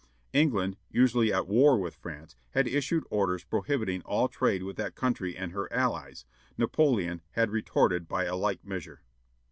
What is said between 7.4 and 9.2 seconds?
retorted by a like measure.